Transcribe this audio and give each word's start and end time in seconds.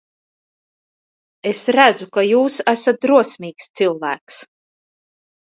Es 1.51 1.61
redzu, 1.75 2.07
ka 2.15 2.23
jūs 2.29 2.57
esat 2.73 2.99
drosmīgs 3.07 3.71
cilvēks. 3.83 4.43